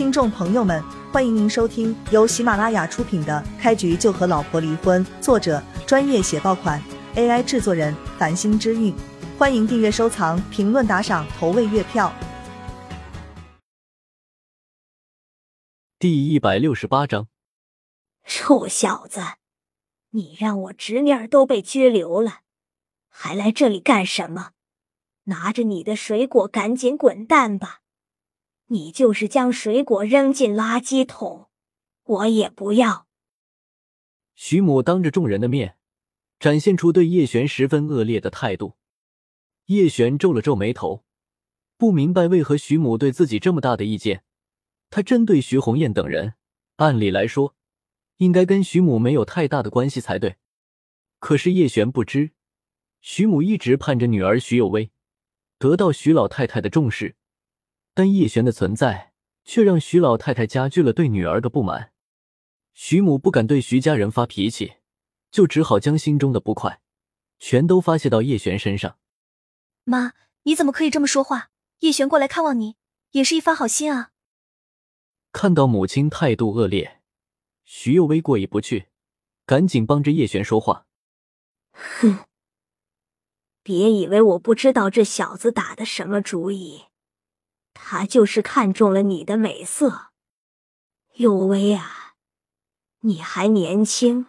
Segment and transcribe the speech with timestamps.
[0.00, 6.82] 听众朋友们，欢迎您收听由喜马拉雅出品的《开局就和老婆离婚》，作者专业写爆款
[7.16, 8.94] ，AI 制作人繁星之韵。
[9.38, 12.10] 欢迎订阅、收藏、评论、打赏、投喂月票。
[15.98, 17.28] 第一百六十八章，
[18.24, 19.20] 臭小子，
[20.12, 22.38] 你让我侄女儿都被拘留了，
[23.10, 24.52] 还来这里干什么？
[25.24, 27.80] 拿着你的水果，赶紧滚蛋吧！
[28.72, 31.48] 你就是将水果扔进垃圾桶，
[32.04, 33.08] 我也不要。
[34.36, 35.76] 徐母当着众人的面，
[36.38, 38.76] 展现出对叶璇十分恶劣的态度。
[39.66, 41.04] 叶璇皱了皱眉头，
[41.76, 44.22] 不明白为何徐母对自己这么大的意见。
[44.88, 46.34] 他针对徐红艳等人，
[46.76, 47.56] 按理来说，
[48.18, 50.36] 应该跟徐母没有太大的关系才对。
[51.18, 52.30] 可是叶璇不知，
[53.00, 54.92] 徐母一直盼着女儿徐有薇
[55.58, 57.16] 得到徐老太太的重视。
[57.94, 59.12] 但叶璇的存在
[59.44, 61.92] 却让徐老太太加剧了对女儿的不满，
[62.72, 64.74] 徐母不敢对徐家人发脾气，
[65.30, 66.80] 就只好将心中的不快
[67.38, 68.98] 全都发泄到叶璇身上。
[69.84, 70.12] 妈，
[70.44, 71.50] 你怎么可以这么说话？
[71.80, 72.76] 叶璇过来看望你，
[73.12, 74.12] 也是一番好心啊。
[75.32, 77.00] 看到母亲态度恶劣，
[77.64, 78.88] 徐幼薇过意不去，
[79.46, 80.86] 赶紧帮着叶璇说话。
[81.72, 82.26] 哼，
[83.62, 86.89] 别以为我不知道这小子打的什么主意。
[87.72, 90.10] 他就是看中了你的美色，
[91.14, 92.14] 有为啊！
[93.00, 94.26] 你还年轻，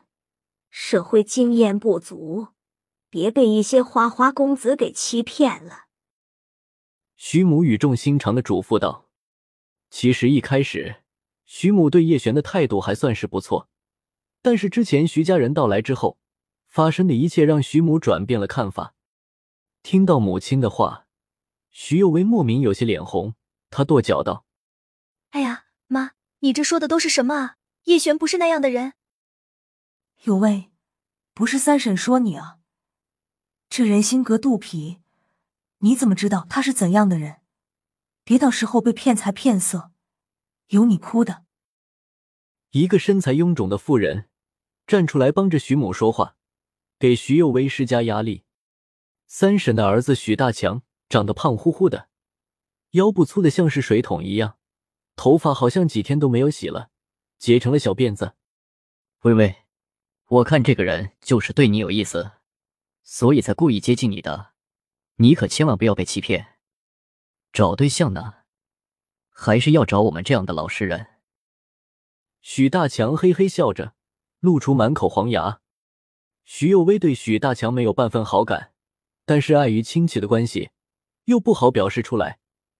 [0.69, 2.49] 社会经验不足，
[3.09, 5.85] 别被一些花花公子给欺骗了。
[7.17, 9.09] 徐母语重心长的嘱咐道
[9.91, 11.03] ：“其实一开始，
[11.45, 13.69] 徐母对叶璇的态度还算是不错，
[14.41, 16.17] 但是之前徐家人到来之后，
[16.67, 18.95] 发生的一切让徐母转变了看法。
[19.83, 21.05] 听到母亲的话。”
[21.71, 23.35] 徐有为莫名有些脸红，
[23.69, 24.45] 他跺脚道
[25.31, 27.57] ：“哎呀，妈，你这说的都是什么啊？
[27.85, 28.93] 叶璇不是那样的人。”
[30.23, 30.69] 有为，
[31.33, 32.59] 不是三婶说你啊？
[33.69, 34.99] 这人心隔肚皮，
[35.79, 37.37] 你怎么知道他是怎样的人？
[38.25, 39.91] 别到时候被骗财骗色，
[40.67, 41.45] 有你哭的。
[42.71, 44.29] 一个身材臃肿的妇人
[44.85, 46.35] 站出来帮着徐母说话，
[46.99, 48.43] 给徐有为施加压力。
[49.25, 50.83] 三婶的儿子许大强。
[51.11, 52.07] 长得胖乎乎的，
[52.91, 54.57] 腰部粗的像是水桶一样，
[55.17, 56.89] 头发好像几天都没有洗了，
[57.37, 58.35] 结成了小辫子。
[59.23, 59.57] 微微，
[60.27, 62.31] 我看这个人就是对你有意思，
[63.03, 64.53] 所以才故意接近你的，
[65.17, 66.59] 你可千万不要被欺骗。
[67.51, 68.35] 找对象呢，
[69.29, 71.07] 还是要找我们这样的老实人。
[72.39, 73.95] 许大强嘿嘿笑着，
[74.39, 75.59] 露出满口黄牙。
[76.45, 78.71] 徐幼薇对许大强没有半分好感，
[79.25, 80.69] 但是碍于亲戚的关系。
[81.25, 82.39] 又不好表示出来，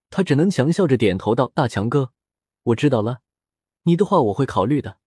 [0.10, 2.12] 他只能强笑着点头道：“大强哥，
[2.64, 3.22] 我知道了，
[3.84, 5.00] 你的话我会考虑的。”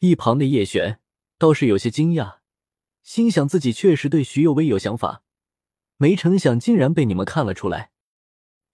[0.00, 1.00] 一旁的叶璇
[1.38, 2.38] 倒是有些惊讶，
[3.02, 5.22] 心想自己确实对徐有威有想法，
[5.96, 7.92] 没成想竟然被你们看了出来。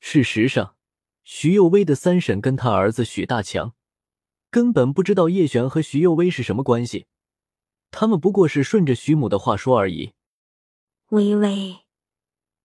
[0.01, 0.77] 事实上，
[1.23, 3.75] 徐有威的三婶跟他儿子许大强
[4.51, 7.07] 根本不知道叶璇和徐有威是什么关系，
[7.93, 10.15] 他们不过是顺着徐母的话说而已。
[11.11, 11.82] 微微。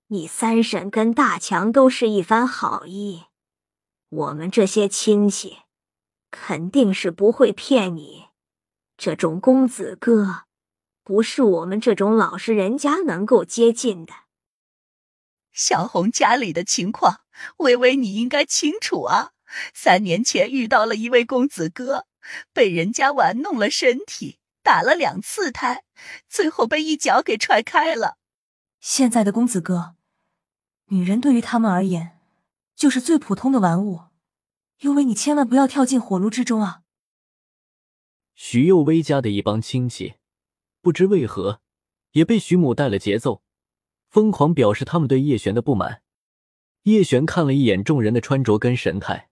[0.09, 3.25] 你三婶跟大强都是一番好意，
[4.07, 5.57] 我们这些亲戚
[6.31, 8.28] 肯定是不会骗你。
[8.95, 10.45] 这种公子哥，
[11.03, 14.13] 不是我们这种老实人家能够接近的。
[15.51, 17.19] 小红家里的情况，
[17.57, 19.31] 微微你应该清楚啊。
[19.74, 22.06] 三年前遇到了一位公子哥，
[22.53, 25.84] 被人家玩弄了身体，打了两次胎，
[26.29, 28.16] 最后被一脚给踹开了。
[28.79, 29.97] 现在的公子哥。
[30.90, 32.20] 女人对于他们而言，
[32.75, 34.06] 就是最普通的玩物。
[34.80, 36.84] 尤为，你千万不要跳进火炉之中啊！
[38.36, 40.16] 徐幼薇家的一帮亲戚，
[40.81, 41.59] 不知为何
[42.12, 43.42] 也被徐母带了节奏，
[44.08, 46.03] 疯狂表示他们对叶璇的不满。
[46.84, 49.30] 叶璇看了一眼众人的穿着跟神态，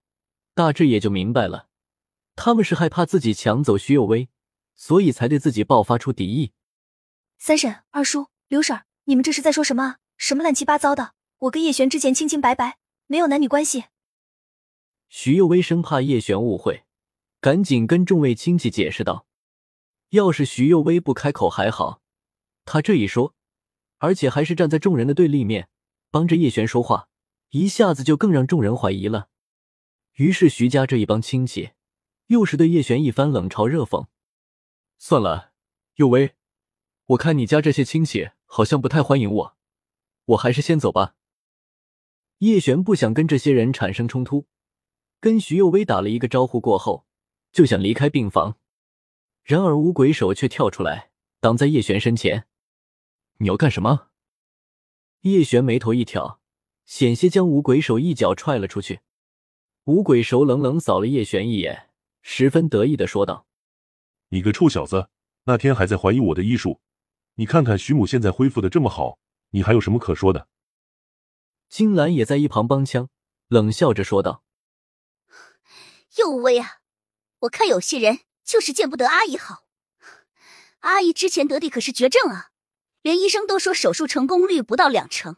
[0.52, 1.68] 大致也就明白了，
[2.34, 4.28] 他们是害怕自己抢走徐有薇，
[4.74, 6.52] 所以才对自己爆发出敌意。
[7.38, 9.96] 三婶、二叔、刘婶，你们这是在说什么？
[10.18, 11.15] 什么乱七八糟的？
[11.38, 13.84] 我跟叶璇之前清清白白，没有男女关系。
[15.10, 16.84] 徐幼薇生怕叶璇误会，
[17.40, 19.26] 赶紧跟众位亲戚解释道
[20.10, 22.00] ：“要是徐幼薇不开口还好，
[22.64, 23.34] 他这一说，
[23.98, 25.68] 而且还是站在众人的对立面，
[26.10, 27.08] 帮着叶璇说话，
[27.50, 29.28] 一下子就更让众人怀疑了。
[30.14, 31.72] 于是徐家这一帮亲戚，
[32.28, 34.06] 又是对叶璇一番冷嘲热讽。
[34.96, 35.52] 算了，
[35.96, 36.34] 幼薇，
[37.08, 39.56] 我看你家这些亲戚好像不太欢迎我，
[40.24, 41.12] 我还是先走吧。”
[42.38, 44.46] 叶璇不想跟这些人产生冲突，
[45.20, 47.06] 跟徐幼薇打了一个招呼过后，
[47.50, 48.58] 就想离开病房，
[49.42, 51.10] 然而五鬼手却跳出来
[51.40, 52.46] 挡在叶璇身前。
[53.38, 54.08] 你要干什么？
[55.22, 56.40] 叶璇眉头一挑，
[56.84, 59.00] 险些将五鬼手一脚踹了出去。
[59.84, 61.88] 五鬼手冷冷扫了叶璇一眼，
[62.20, 63.46] 十分得意的说道
[64.28, 65.08] ：“你个臭小子，
[65.44, 66.80] 那天还在怀疑我的医术，
[67.36, 69.18] 你看看徐母现在恢复的这么好，
[69.50, 70.48] 你还有什么可说的？”
[71.68, 73.08] 金兰也在一旁帮腔，
[73.48, 74.42] 冷笑着说道
[76.16, 76.78] ：“幼威啊，
[77.40, 79.64] 我看有些人就是见不得阿姨好。
[80.80, 82.50] 阿姨之前得的可是绝症啊，
[83.02, 85.36] 连医生都说手术成功率不到两成，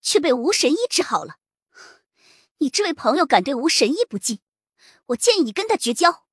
[0.00, 1.36] 却被吴神医治好了。
[2.58, 4.40] 你这位朋友敢对吴神医不敬，
[5.08, 6.26] 我建议你跟他绝交。”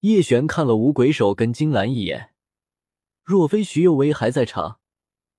[0.00, 2.34] 叶璇看了吴鬼手跟金兰一眼，
[3.24, 4.78] 若非徐幼薇还在场，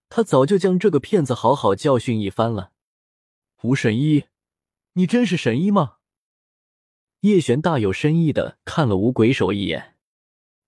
[0.09, 2.71] 他早就将这个骗子好好教训一番了。
[3.63, 4.25] 吴神医，
[4.93, 5.95] 你真是神医吗？
[7.21, 9.95] 叶璇大有深意的看了吴鬼手一眼，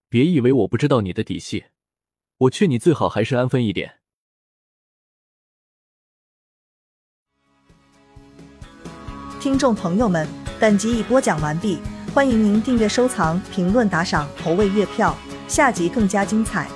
[0.10, 1.66] 别以为我不知道你的底细，
[2.38, 4.00] 我劝你最好还是安分一点。
[9.40, 10.28] 听众朋友们，
[10.60, 11.78] 本集已播讲完毕，
[12.12, 15.16] 欢迎您订阅、收藏、评论、打赏、投喂月票，
[15.48, 16.68] 下集更加精彩。